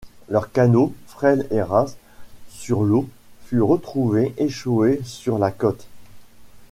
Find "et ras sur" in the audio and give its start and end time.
1.51-2.81